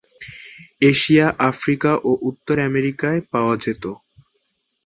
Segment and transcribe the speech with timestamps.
[0.81, 3.83] Asia, Africa ও উত্তর আমেরিকায় পাওয়া যেত।